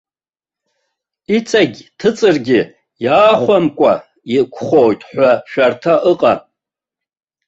[1.35, 2.59] Иҵегь ҭыҵыргьы
[3.03, 3.93] иаахәамкәа
[4.37, 6.39] иқәхоит ҳәа шәарҭа ыҟам.